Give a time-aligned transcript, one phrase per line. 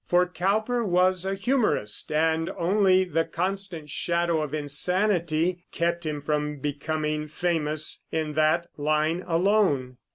[0.07, 6.57] For Cowper was a humorist, and only the constant shadow of insanity kept him from
[6.57, 9.97] becoming famous in that line alone.